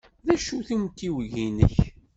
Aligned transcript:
D 0.25 0.27
acu-t 0.35 0.69
umtiweg-nnek? 0.75 1.75